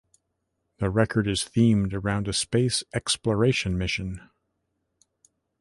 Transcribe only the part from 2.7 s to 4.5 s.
exploration mission.